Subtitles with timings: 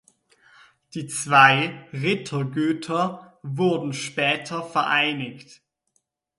[0.95, 5.61] Die zwei Rittergüter wurden später vereinigt.